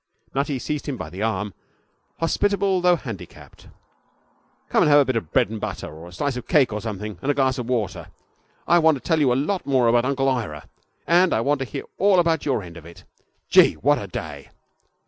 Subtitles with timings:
[0.33, 1.53] Nutty seized him by the arm,
[2.19, 3.67] hospitable though handicapped.
[4.69, 6.81] 'Come and have a bit of bread and butter, or a slice of cake or
[6.81, 8.07] something, and a glass of water.
[8.67, 10.67] I want to tell you a lot more about Uncle Ira,
[11.05, 13.03] and I want to hear all about your end of it.
[13.47, 14.49] Gee, what a day!'